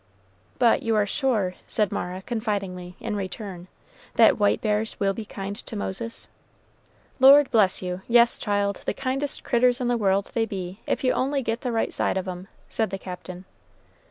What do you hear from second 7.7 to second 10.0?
you, yes, child, the kindest critturs in the